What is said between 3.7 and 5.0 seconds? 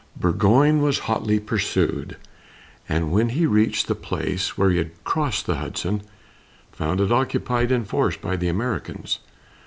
the place where he